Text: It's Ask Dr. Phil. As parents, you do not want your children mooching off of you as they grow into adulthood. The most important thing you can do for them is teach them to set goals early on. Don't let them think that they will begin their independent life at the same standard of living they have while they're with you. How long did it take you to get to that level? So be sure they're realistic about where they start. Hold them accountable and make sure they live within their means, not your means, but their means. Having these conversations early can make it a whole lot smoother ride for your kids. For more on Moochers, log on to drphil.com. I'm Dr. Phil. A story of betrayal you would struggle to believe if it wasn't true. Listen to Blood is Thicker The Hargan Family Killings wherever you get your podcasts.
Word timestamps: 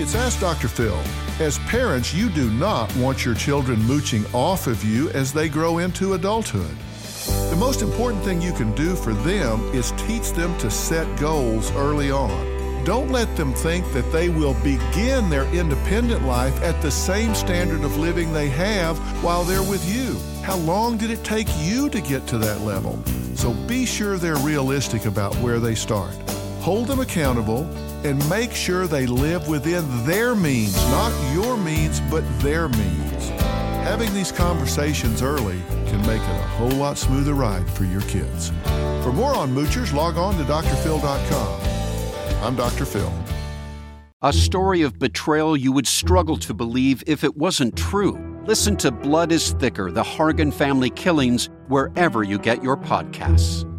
It's 0.00 0.14
Ask 0.14 0.40
Dr. 0.40 0.66
Phil. 0.66 0.98
As 1.40 1.58
parents, 1.58 2.14
you 2.14 2.30
do 2.30 2.50
not 2.52 2.90
want 2.96 3.22
your 3.22 3.34
children 3.34 3.78
mooching 3.82 4.24
off 4.32 4.66
of 4.66 4.82
you 4.82 5.10
as 5.10 5.30
they 5.30 5.46
grow 5.46 5.76
into 5.76 6.14
adulthood. 6.14 6.74
The 7.50 7.56
most 7.56 7.82
important 7.82 8.24
thing 8.24 8.40
you 8.40 8.54
can 8.54 8.74
do 8.74 8.96
for 8.96 9.12
them 9.12 9.60
is 9.74 9.92
teach 9.98 10.32
them 10.32 10.56
to 10.60 10.70
set 10.70 11.20
goals 11.20 11.70
early 11.72 12.10
on. 12.10 12.82
Don't 12.82 13.10
let 13.10 13.36
them 13.36 13.52
think 13.52 13.92
that 13.92 14.10
they 14.10 14.30
will 14.30 14.54
begin 14.64 15.28
their 15.28 15.44
independent 15.52 16.24
life 16.24 16.58
at 16.62 16.80
the 16.80 16.90
same 16.90 17.34
standard 17.34 17.84
of 17.84 17.98
living 17.98 18.32
they 18.32 18.48
have 18.48 18.96
while 19.22 19.44
they're 19.44 19.62
with 19.62 19.86
you. 19.86 20.18
How 20.42 20.56
long 20.56 20.96
did 20.96 21.10
it 21.10 21.22
take 21.24 21.48
you 21.58 21.90
to 21.90 22.00
get 22.00 22.26
to 22.28 22.38
that 22.38 22.62
level? 22.62 23.04
So 23.34 23.52
be 23.52 23.84
sure 23.84 24.16
they're 24.16 24.36
realistic 24.36 25.04
about 25.04 25.36
where 25.36 25.60
they 25.60 25.74
start. 25.74 26.14
Hold 26.62 26.86
them 26.86 27.00
accountable 27.00 27.68
and 28.04 28.28
make 28.30 28.52
sure 28.52 28.86
they 28.86 29.06
live 29.06 29.48
within 29.48 29.84
their 30.04 30.34
means, 30.34 30.76
not 30.90 31.12
your 31.34 31.56
means, 31.56 32.00
but 32.10 32.22
their 32.40 32.68
means. 32.68 33.28
Having 33.84 34.14
these 34.14 34.32
conversations 34.32 35.22
early 35.22 35.60
can 35.86 36.00
make 36.02 36.22
it 36.22 36.28
a 36.28 36.48
whole 36.56 36.70
lot 36.70 36.98
smoother 36.98 37.34
ride 37.34 37.68
for 37.70 37.84
your 37.84 38.02
kids. 38.02 38.50
For 39.02 39.12
more 39.12 39.34
on 39.34 39.54
Moochers, 39.54 39.92
log 39.92 40.16
on 40.16 40.36
to 40.36 40.44
drphil.com. 40.44 41.60
I'm 42.42 42.56
Dr. 42.56 42.84
Phil. 42.84 43.12
A 44.22 44.32
story 44.32 44.82
of 44.82 44.98
betrayal 44.98 45.56
you 45.56 45.72
would 45.72 45.86
struggle 45.86 46.36
to 46.38 46.52
believe 46.52 47.02
if 47.06 47.24
it 47.24 47.36
wasn't 47.36 47.76
true. 47.76 48.18
Listen 48.46 48.76
to 48.76 48.90
Blood 48.90 49.32
is 49.32 49.52
Thicker 49.52 49.90
The 49.90 50.02
Hargan 50.02 50.52
Family 50.52 50.90
Killings 50.90 51.48
wherever 51.68 52.22
you 52.22 52.38
get 52.38 52.62
your 52.62 52.76
podcasts. 52.76 53.69